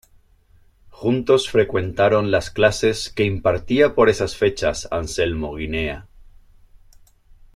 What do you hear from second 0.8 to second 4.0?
Juntos frecuentaron las clases que impartía